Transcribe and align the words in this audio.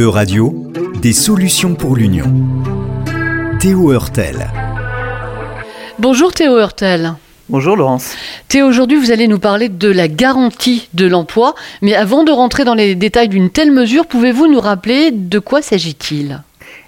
E-Radio, 0.00 0.72
des 1.02 1.12
solutions 1.12 1.74
pour 1.74 1.94
l'Union. 1.94 2.24
Théo 3.60 3.92
Hurtel. 3.92 4.50
Bonjour 5.98 6.32
Théo 6.32 6.58
Hurtel. 6.58 7.16
Bonjour 7.50 7.76
Laurence. 7.76 8.14
Théo, 8.48 8.66
aujourd'hui 8.66 8.96
vous 8.96 9.10
allez 9.10 9.28
nous 9.28 9.38
parler 9.38 9.68
de 9.68 9.90
la 9.90 10.08
garantie 10.08 10.88
de 10.94 11.06
l'emploi, 11.06 11.54
mais 11.82 11.94
avant 11.94 12.24
de 12.24 12.32
rentrer 12.32 12.64
dans 12.64 12.72
les 12.72 12.94
détails 12.94 13.28
d'une 13.28 13.50
telle 13.50 13.72
mesure, 13.72 14.06
pouvez-vous 14.06 14.46
nous 14.46 14.60
rappeler 14.60 15.10
de 15.10 15.38
quoi 15.38 15.60
s'agit-il? 15.60 16.42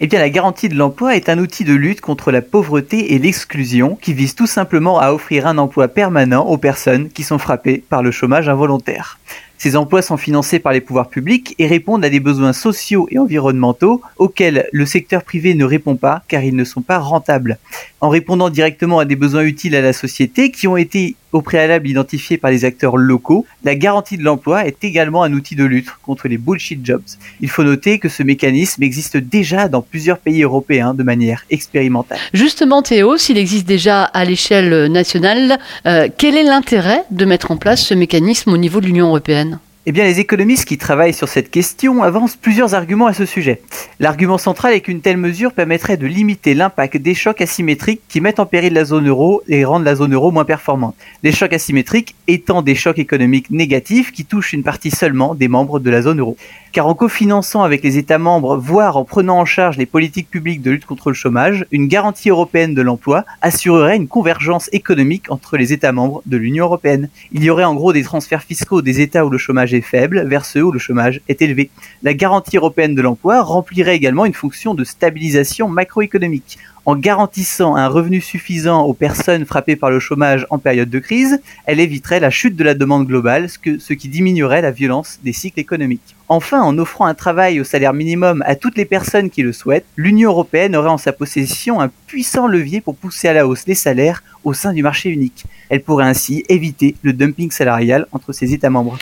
Eh 0.00 0.06
bien, 0.06 0.18
la 0.18 0.30
garantie 0.30 0.70
de 0.70 0.74
l'emploi 0.74 1.14
est 1.14 1.28
un 1.28 1.38
outil 1.38 1.64
de 1.64 1.74
lutte 1.74 2.00
contre 2.00 2.32
la 2.32 2.40
pauvreté 2.40 3.12
et 3.12 3.18
l'exclusion 3.18 3.98
qui 4.00 4.14
vise 4.14 4.34
tout 4.34 4.46
simplement 4.46 4.98
à 4.98 5.12
offrir 5.12 5.46
un 5.46 5.58
emploi 5.58 5.88
permanent 5.88 6.46
aux 6.46 6.58
personnes 6.58 7.10
qui 7.10 7.22
sont 7.22 7.38
frappées 7.38 7.84
par 7.86 8.02
le 8.02 8.10
chômage 8.10 8.48
involontaire. 8.48 9.18
Ces 9.58 9.76
emplois 9.76 10.02
sont 10.02 10.16
financés 10.16 10.58
par 10.58 10.72
les 10.72 10.80
pouvoirs 10.80 11.08
publics 11.08 11.54
et 11.58 11.66
répondent 11.66 12.04
à 12.04 12.10
des 12.10 12.20
besoins 12.20 12.52
sociaux 12.52 13.08
et 13.10 13.18
environnementaux 13.18 14.02
auxquels 14.18 14.68
le 14.72 14.86
secteur 14.86 15.22
privé 15.22 15.54
ne 15.54 15.64
répond 15.64 15.96
pas 15.96 16.22
car 16.28 16.42
ils 16.42 16.56
ne 16.56 16.64
sont 16.64 16.82
pas 16.82 16.98
rentables. 16.98 17.58
En 18.00 18.08
répondant 18.08 18.50
directement 18.50 18.98
à 18.98 19.04
des 19.04 19.16
besoins 19.16 19.44
utiles 19.44 19.76
à 19.76 19.80
la 19.80 19.92
société 19.92 20.50
qui 20.50 20.66
ont 20.66 20.76
été 20.76 21.16
au 21.34 21.42
préalable 21.42 21.88
identifiés 21.88 22.38
par 22.38 22.50
les 22.50 22.64
acteurs 22.64 22.96
locaux, 22.96 23.44
la 23.64 23.74
garantie 23.74 24.16
de 24.16 24.22
l'emploi 24.22 24.66
est 24.66 24.84
également 24.84 25.24
un 25.24 25.32
outil 25.32 25.56
de 25.56 25.64
lutte 25.64 25.90
contre 26.02 26.28
les 26.28 26.38
bullshit 26.38 26.86
jobs. 26.86 27.02
Il 27.40 27.50
faut 27.50 27.64
noter 27.64 27.98
que 27.98 28.08
ce 28.08 28.22
mécanisme 28.22 28.82
existe 28.84 29.16
déjà 29.16 29.68
dans 29.68 29.82
plusieurs 29.82 30.18
pays 30.18 30.44
européens 30.44 30.94
de 30.94 31.02
manière 31.02 31.44
expérimentale. 31.50 32.18
Justement 32.32 32.82
Théo, 32.82 33.16
s'il 33.18 33.36
existe 33.36 33.66
déjà 33.66 34.04
à 34.04 34.24
l'échelle 34.24 34.86
nationale, 34.92 35.58
euh, 35.86 36.08
quel 36.16 36.36
est 36.36 36.44
l'intérêt 36.44 37.02
de 37.10 37.24
mettre 37.24 37.50
en 37.50 37.56
place 37.56 37.82
ce 37.82 37.94
mécanisme 37.94 38.52
au 38.52 38.56
niveau 38.56 38.80
de 38.80 38.86
l'Union 38.86 39.08
européenne? 39.08 39.58
Eh 39.86 39.92
les 39.92 40.18
économistes 40.18 40.64
qui 40.64 40.78
travaillent 40.78 41.12
sur 41.12 41.28
cette 41.28 41.50
question 41.50 42.02
avancent 42.02 42.36
plusieurs 42.36 42.74
arguments 42.74 43.06
à 43.06 43.12
ce 43.12 43.26
sujet. 43.26 43.60
L'argument 44.00 44.38
central 44.38 44.72
est 44.72 44.80
qu'une 44.80 45.02
telle 45.02 45.18
mesure 45.18 45.52
permettrait 45.52 45.98
de 45.98 46.06
limiter 46.06 46.54
l'impact 46.54 46.96
des 46.96 47.14
chocs 47.14 47.42
asymétriques 47.42 48.00
qui 48.08 48.22
mettent 48.22 48.40
en 48.40 48.46
péril 48.46 48.72
la 48.72 48.86
zone 48.86 49.08
euro 49.08 49.42
et 49.46 49.64
rendent 49.66 49.84
la 49.84 49.94
zone 49.94 50.14
euro 50.14 50.30
moins 50.30 50.46
performante. 50.46 50.96
Les 51.22 51.32
chocs 51.32 51.52
asymétriques 51.52 52.14
étant 52.28 52.62
des 52.62 52.74
chocs 52.74 52.98
économiques 52.98 53.50
négatifs 53.50 54.10
qui 54.10 54.24
touchent 54.24 54.54
une 54.54 54.62
partie 54.62 54.90
seulement 54.90 55.34
des 55.34 55.48
membres 55.48 55.80
de 55.80 55.90
la 55.90 56.00
zone 56.00 56.20
euro 56.20 56.36
car 56.74 56.88
en 56.88 56.94
cofinançant 56.94 57.62
avec 57.62 57.84
les 57.84 57.98
États 57.98 58.18
membres, 58.18 58.56
voire 58.56 58.96
en 58.96 59.04
prenant 59.04 59.38
en 59.38 59.44
charge 59.44 59.78
les 59.78 59.86
politiques 59.86 60.28
publiques 60.28 60.60
de 60.60 60.72
lutte 60.72 60.86
contre 60.86 61.10
le 61.10 61.14
chômage, 61.14 61.66
une 61.70 61.86
garantie 61.86 62.30
européenne 62.30 62.74
de 62.74 62.82
l'emploi 62.82 63.24
assurerait 63.42 63.94
une 63.94 64.08
convergence 64.08 64.68
économique 64.72 65.30
entre 65.30 65.56
les 65.56 65.72
États 65.72 65.92
membres 65.92 66.20
de 66.26 66.36
l'Union 66.36 66.64
européenne. 66.64 67.10
Il 67.30 67.44
y 67.44 67.50
aurait 67.50 67.62
en 67.62 67.76
gros 67.76 67.92
des 67.92 68.02
transferts 68.02 68.42
fiscaux 68.42 68.82
des 68.82 69.00
États 69.00 69.24
où 69.24 69.30
le 69.30 69.38
chômage 69.38 69.72
faible 69.80 70.26
vers 70.26 70.44
ceux 70.44 70.62
où 70.62 70.72
le 70.72 70.78
chômage 70.78 71.20
est 71.28 71.42
élevé. 71.42 71.70
La 72.02 72.14
garantie 72.14 72.56
européenne 72.56 72.94
de 72.94 73.02
l'emploi 73.02 73.42
remplirait 73.42 73.96
également 73.96 74.26
une 74.26 74.34
fonction 74.34 74.74
de 74.74 74.84
stabilisation 74.84 75.68
macroéconomique 75.68 76.58
en 76.86 76.96
garantissant 76.96 77.76
un 77.76 77.88
revenu 77.88 78.20
suffisant 78.20 78.82
aux 78.82 78.92
personnes 78.92 79.46
frappées 79.46 79.76
par 79.76 79.90
le 79.90 80.00
chômage 80.00 80.46
en 80.50 80.58
période 80.58 80.90
de 80.90 80.98
crise, 80.98 81.40
elle 81.66 81.80
éviterait 81.80 82.20
la 82.20 82.30
chute 82.30 82.56
de 82.56 82.64
la 82.64 82.74
demande 82.74 83.06
globale, 83.06 83.48
ce, 83.48 83.92
qui 83.92 84.08
diminuerait 84.08 84.62
la 84.62 84.70
violence 84.70 85.18
des 85.22 85.32
cycles 85.32 85.60
économiques. 85.60 86.14
Enfin, 86.28 86.62
en 86.62 86.78
offrant 86.78 87.06
un 87.06 87.14
travail 87.14 87.60
au 87.60 87.64
salaire 87.64 87.92
minimum 87.92 88.42
à 88.46 88.54
toutes 88.54 88.76
les 88.76 88.84
personnes 88.84 89.30
qui 89.30 89.42
le 89.42 89.52
souhaitent, 89.52 89.84
l'Union 89.96 90.30
européenne 90.30 90.74
aurait 90.76 90.90
en 90.90 90.98
sa 90.98 91.12
possession 91.12 91.80
un 91.80 91.90
puissant 92.06 92.46
levier 92.46 92.80
pour 92.80 92.96
pousser 92.96 93.28
à 93.28 93.34
la 93.34 93.46
hausse 93.46 93.66
les 93.66 93.74
salaires 93.74 94.22
au 94.42 94.52
sein 94.54 94.72
du 94.72 94.82
marché 94.82 95.10
unique. 95.10 95.44
Elle 95.68 95.82
pourrait 95.82 96.06
ainsi 96.06 96.44
éviter 96.48 96.96
le 97.02 97.12
dumping 97.12 97.50
salarial 97.50 98.06
entre 98.12 98.32
ses 98.32 98.52
États 98.52 98.70
membres. 98.70 98.98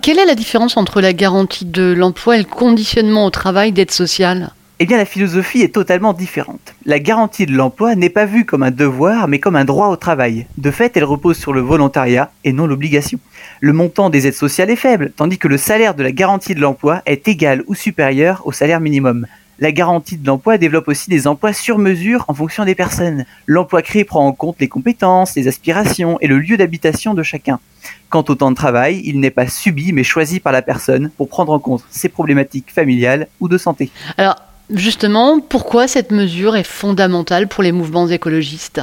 Quelle 0.00 0.18
est 0.18 0.26
la 0.26 0.34
différence 0.34 0.76
entre 0.76 1.00
la 1.00 1.12
garantie 1.12 1.64
de 1.64 1.92
l'emploi 1.92 2.36
et 2.36 2.40
le 2.40 2.44
conditionnement 2.44 3.26
au 3.26 3.30
travail 3.30 3.72
d'aide 3.72 3.90
sociale? 3.90 4.52
Eh 4.82 4.84
bien 4.84 4.96
la 4.96 5.04
philosophie 5.04 5.62
est 5.62 5.72
totalement 5.72 6.12
différente. 6.12 6.74
La 6.86 6.98
garantie 6.98 7.46
de 7.46 7.52
l'emploi 7.52 7.94
n'est 7.94 8.08
pas 8.08 8.24
vue 8.24 8.44
comme 8.44 8.64
un 8.64 8.72
devoir, 8.72 9.28
mais 9.28 9.38
comme 9.38 9.54
un 9.54 9.64
droit 9.64 9.86
au 9.86 9.94
travail. 9.94 10.48
De 10.58 10.72
fait, 10.72 10.96
elle 10.96 11.04
repose 11.04 11.38
sur 11.38 11.52
le 11.52 11.60
volontariat 11.60 12.32
et 12.42 12.52
non 12.52 12.66
l'obligation. 12.66 13.20
Le 13.60 13.72
montant 13.72 14.10
des 14.10 14.26
aides 14.26 14.34
sociales 14.34 14.70
est 14.70 14.76
faible, 14.76 15.12
tandis 15.14 15.38
que 15.38 15.46
le 15.46 15.56
salaire 15.56 15.94
de 15.94 16.02
la 16.02 16.10
garantie 16.10 16.56
de 16.56 16.60
l'emploi 16.60 17.00
est 17.06 17.28
égal 17.28 17.62
ou 17.68 17.76
supérieur 17.76 18.42
au 18.44 18.50
salaire 18.50 18.80
minimum. 18.80 19.28
La 19.60 19.70
garantie 19.70 20.16
de 20.16 20.26
l'emploi 20.26 20.58
développe 20.58 20.88
aussi 20.88 21.08
des 21.10 21.28
emplois 21.28 21.52
sur 21.52 21.78
mesure 21.78 22.24
en 22.26 22.34
fonction 22.34 22.64
des 22.64 22.74
personnes. 22.74 23.24
L'emploi 23.46 23.82
créé 23.82 24.02
prend 24.02 24.26
en 24.26 24.32
compte 24.32 24.56
les 24.58 24.66
compétences, 24.66 25.36
les 25.36 25.46
aspirations 25.46 26.18
et 26.20 26.26
le 26.26 26.40
lieu 26.40 26.56
d'habitation 26.56 27.14
de 27.14 27.22
chacun. 27.22 27.60
Quant 28.10 28.24
au 28.28 28.34
temps 28.34 28.50
de 28.50 28.56
travail, 28.56 29.00
il 29.04 29.20
n'est 29.20 29.30
pas 29.30 29.46
subi 29.46 29.92
mais 29.92 30.02
choisi 30.02 30.40
par 30.40 30.52
la 30.52 30.60
personne 30.62 31.12
pour 31.16 31.28
prendre 31.28 31.52
en 31.52 31.60
compte 31.60 31.84
ses 31.88 32.08
problématiques 32.08 32.72
familiales 32.72 33.28
ou 33.38 33.46
de 33.46 33.58
santé. 33.58 33.92
Justement, 34.74 35.38
pourquoi 35.38 35.86
cette 35.86 36.12
mesure 36.12 36.56
est 36.56 36.66
fondamentale 36.66 37.46
pour 37.46 37.62
les 37.62 37.72
mouvements 37.72 38.08
écologistes 38.08 38.80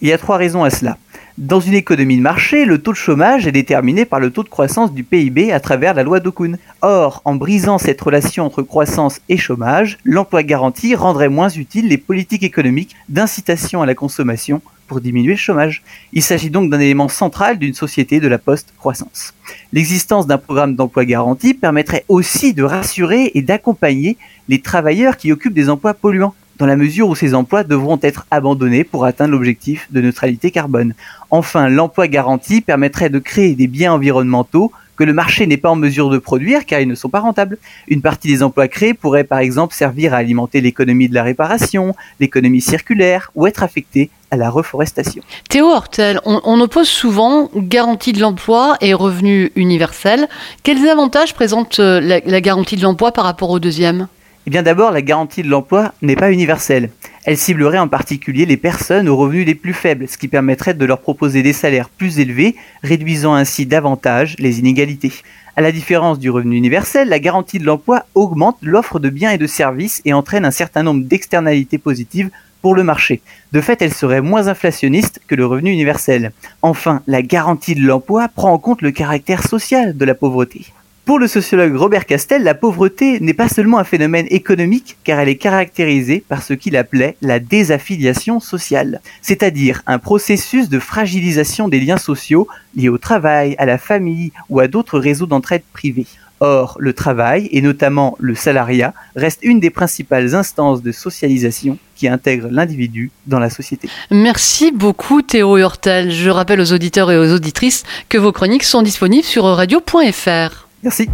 Il 0.00 0.08
y 0.08 0.12
a 0.12 0.18
trois 0.18 0.38
raisons 0.38 0.64
à 0.64 0.70
cela. 0.70 0.96
Dans 1.36 1.60
une 1.60 1.74
économie 1.74 2.16
de 2.16 2.22
marché, 2.22 2.64
le 2.64 2.80
taux 2.80 2.92
de 2.92 2.96
chômage 2.96 3.46
est 3.46 3.52
déterminé 3.52 4.06
par 4.06 4.18
le 4.18 4.30
taux 4.30 4.44
de 4.44 4.48
croissance 4.48 4.94
du 4.94 5.04
PIB 5.04 5.52
à 5.52 5.60
travers 5.60 5.92
la 5.92 6.04
loi 6.04 6.20
d'Okun. 6.20 6.54
Or, 6.80 7.20
en 7.26 7.34
brisant 7.34 7.76
cette 7.76 8.00
relation 8.00 8.46
entre 8.46 8.62
croissance 8.62 9.20
et 9.28 9.36
chômage, 9.36 9.98
l'emploi 10.04 10.42
garanti 10.42 10.94
rendrait 10.94 11.28
moins 11.28 11.50
utiles 11.50 11.88
les 11.88 11.98
politiques 11.98 12.42
économiques 12.42 12.96
d'incitation 13.10 13.82
à 13.82 13.86
la 13.86 13.94
consommation 13.94 14.62
pour 14.86 15.00
diminuer 15.00 15.32
le 15.32 15.38
chômage. 15.38 15.82
Il 16.12 16.22
s'agit 16.22 16.50
donc 16.50 16.70
d'un 16.70 16.80
élément 16.80 17.08
central 17.08 17.58
d'une 17.58 17.74
société 17.74 18.20
de 18.20 18.28
la 18.28 18.38
post-croissance. 18.38 19.34
L'existence 19.72 20.26
d'un 20.26 20.38
programme 20.38 20.76
d'emploi 20.76 21.04
garanti 21.04 21.54
permettrait 21.54 22.04
aussi 22.08 22.54
de 22.54 22.62
rassurer 22.62 23.30
et 23.34 23.42
d'accompagner 23.42 24.16
les 24.48 24.60
travailleurs 24.60 25.16
qui 25.16 25.32
occupent 25.32 25.54
des 25.54 25.68
emplois 25.70 25.94
polluants 25.94 26.34
dans 26.58 26.66
la 26.66 26.76
mesure 26.76 27.08
où 27.08 27.14
ces 27.14 27.34
emplois 27.34 27.64
devront 27.64 27.98
être 28.02 28.26
abandonnés 28.30 28.84
pour 28.84 29.04
atteindre 29.04 29.32
l'objectif 29.32 29.88
de 29.90 30.00
neutralité 30.00 30.50
carbone. 30.50 30.94
Enfin, 31.30 31.68
l'emploi 31.68 32.08
garanti 32.08 32.60
permettrait 32.60 33.10
de 33.10 33.18
créer 33.18 33.54
des 33.54 33.66
biens 33.66 33.92
environnementaux 33.92 34.72
que 34.96 35.04
le 35.04 35.12
marché 35.12 35.46
n'est 35.46 35.58
pas 35.58 35.70
en 35.70 35.76
mesure 35.76 36.08
de 36.08 36.18
produire 36.18 36.64
car 36.64 36.80
ils 36.80 36.88
ne 36.88 36.94
sont 36.94 37.10
pas 37.10 37.20
rentables. 37.20 37.58
Une 37.88 38.00
partie 38.00 38.28
des 38.28 38.42
emplois 38.42 38.66
créés 38.66 38.94
pourrait 38.94 39.24
par 39.24 39.38
exemple 39.38 39.74
servir 39.74 40.14
à 40.14 40.18
alimenter 40.18 40.60
l'économie 40.60 41.08
de 41.08 41.14
la 41.14 41.22
réparation, 41.22 41.94
l'économie 42.18 42.62
circulaire 42.62 43.30
ou 43.34 43.46
être 43.46 43.62
affectés 43.62 44.10
à 44.30 44.36
la 44.36 44.50
reforestation. 44.50 45.22
Théo 45.48 45.66
Hortel, 45.66 46.20
on, 46.24 46.60
oppose 46.60 46.88
souvent 46.88 47.50
garantie 47.54 48.12
de 48.12 48.20
l'emploi 48.20 48.76
et 48.80 48.94
revenu 48.94 49.52
universel. 49.56 50.28
Quels 50.62 50.88
avantages 50.88 51.34
présente 51.34 51.78
euh, 51.80 52.00
la 52.00 52.40
garantie 52.40 52.76
de 52.76 52.82
l'emploi 52.82 53.12
par 53.12 53.24
rapport 53.24 53.50
au 53.50 53.58
deuxième? 53.58 54.08
Eh 54.48 54.50
bien 54.50 54.62
d'abord, 54.62 54.92
la 54.92 55.02
garantie 55.02 55.42
de 55.42 55.48
l'emploi 55.48 55.92
n'est 56.02 56.14
pas 56.14 56.30
universelle. 56.30 56.90
Elle 57.24 57.36
ciblerait 57.36 57.80
en 57.80 57.88
particulier 57.88 58.46
les 58.46 58.56
personnes 58.56 59.08
aux 59.08 59.16
revenus 59.16 59.44
les 59.44 59.56
plus 59.56 59.72
faibles, 59.72 60.06
ce 60.06 60.16
qui 60.16 60.28
permettrait 60.28 60.74
de 60.74 60.84
leur 60.84 61.00
proposer 61.00 61.42
des 61.42 61.52
salaires 61.52 61.88
plus 61.88 62.20
élevés, 62.20 62.54
réduisant 62.84 63.34
ainsi 63.34 63.66
davantage 63.66 64.36
les 64.38 64.60
inégalités. 64.60 65.12
À 65.56 65.62
la 65.62 65.72
différence 65.72 66.20
du 66.20 66.30
revenu 66.30 66.54
universel, 66.56 67.08
la 67.08 67.18
garantie 67.18 67.58
de 67.58 67.64
l'emploi 67.64 68.04
augmente 68.14 68.58
l'offre 68.62 69.00
de 69.00 69.08
biens 69.08 69.32
et 69.32 69.38
de 69.38 69.48
services 69.48 70.00
et 70.04 70.12
entraîne 70.12 70.44
un 70.44 70.52
certain 70.52 70.84
nombre 70.84 71.02
d'externalités 71.02 71.78
positives 71.78 72.30
le 72.74 72.84
marché. 72.84 73.20
De 73.52 73.60
fait, 73.60 73.82
elle 73.82 73.94
serait 73.94 74.20
moins 74.20 74.48
inflationniste 74.48 75.20
que 75.26 75.34
le 75.34 75.46
revenu 75.46 75.70
universel. 75.70 76.32
Enfin, 76.62 77.02
la 77.06 77.22
garantie 77.22 77.74
de 77.74 77.86
l'emploi 77.86 78.28
prend 78.28 78.52
en 78.52 78.58
compte 78.58 78.82
le 78.82 78.90
caractère 78.90 79.46
social 79.46 79.96
de 79.96 80.04
la 80.04 80.14
pauvreté. 80.14 80.66
Pour 81.06 81.20
le 81.20 81.28
sociologue 81.28 81.76
Robert 81.76 82.04
Castel, 82.04 82.42
la 82.42 82.56
pauvreté 82.56 83.20
n'est 83.20 83.32
pas 83.32 83.48
seulement 83.48 83.78
un 83.78 83.84
phénomène 83.84 84.26
économique, 84.28 84.96
car 85.04 85.20
elle 85.20 85.28
est 85.28 85.36
caractérisée 85.36 86.24
par 86.28 86.42
ce 86.42 86.52
qu'il 86.52 86.76
appelait 86.76 87.16
la 87.22 87.38
désaffiliation 87.38 88.40
sociale, 88.40 89.00
c'est-à-dire 89.22 89.82
un 89.86 90.00
processus 90.00 90.68
de 90.68 90.80
fragilisation 90.80 91.68
des 91.68 91.78
liens 91.78 91.96
sociaux 91.96 92.48
liés 92.74 92.88
au 92.88 92.98
travail, 92.98 93.54
à 93.58 93.66
la 93.66 93.78
famille 93.78 94.32
ou 94.50 94.58
à 94.58 94.66
d'autres 94.66 94.98
réseaux 94.98 95.26
d'entraide 95.26 95.62
privés. 95.72 96.06
Or, 96.40 96.76
le 96.78 96.92
travail, 96.92 97.48
et 97.50 97.62
notamment 97.62 98.16
le 98.18 98.34
salariat, 98.34 98.92
reste 99.14 99.40
une 99.42 99.58
des 99.58 99.70
principales 99.70 100.34
instances 100.34 100.82
de 100.82 100.92
socialisation 100.92 101.78
qui 101.94 102.08
intègre 102.08 102.48
l'individu 102.50 103.10
dans 103.26 103.38
la 103.38 103.48
société. 103.48 103.88
Merci 104.10 104.70
beaucoup 104.70 105.22
Théo 105.22 105.56
Hurtel. 105.56 106.10
Je 106.10 106.28
rappelle 106.28 106.60
aux 106.60 106.72
auditeurs 106.72 107.10
et 107.10 107.18
aux 107.18 107.32
auditrices 107.32 107.84
que 108.08 108.18
vos 108.18 108.32
chroniques 108.32 108.64
sont 108.64 108.82
disponibles 108.82 109.24
sur 109.24 109.44
radio.fr. 109.44 110.68
Merci. 110.82 111.08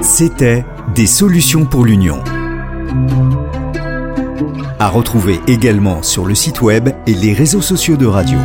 C'était 0.00 0.64
Des 0.94 1.06
solutions 1.06 1.64
pour 1.64 1.84
l'Union. 1.84 2.22
À 4.78 4.88
retrouver 4.88 5.40
également 5.48 6.02
sur 6.02 6.26
le 6.26 6.34
site 6.34 6.60
web 6.60 6.90
et 7.06 7.14
les 7.14 7.32
réseaux 7.32 7.62
sociaux 7.62 7.96
de 7.96 8.06
radio. 8.06 8.38